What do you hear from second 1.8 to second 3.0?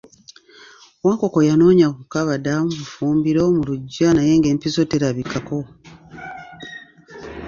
ku kabada, mu